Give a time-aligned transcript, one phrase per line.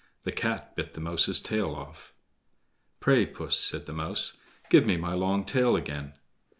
[0.23, 2.11] The Cat bit the Mouse's tail off.
[2.99, 4.35] "Pray, puss," said the Mouse,
[4.71, 6.13] "give me my long tail again."